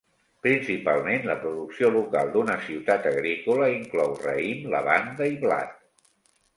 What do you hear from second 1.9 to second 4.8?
local d'una ciutat agrícola inclou raïm,